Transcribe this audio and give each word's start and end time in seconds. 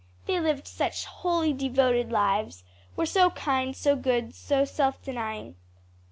"They 0.25 0.39
lived 0.39 0.67
such 0.67 1.05
holy, 1.05 1.53
devoted 1.53 2.11
lives, 2.11 2.63
were 2.95 3.05
so 3.05 3.29
kind, 3.29 3.75
so 3.75 3.95
good, 3.95 4.33
so 4.33 4.65
self 4.65 4.99
denying." 5.03 5.57